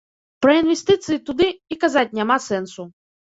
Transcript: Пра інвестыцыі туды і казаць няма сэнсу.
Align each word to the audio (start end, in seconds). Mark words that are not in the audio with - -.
Пра 0.45 0.53
інвестыцыі 0.61 1.19
туды 1.27 1.47
і 1.75 1.79
казаць 1.85 2.09
няма 2.21 2.39
сэнсу. 2.49 2.89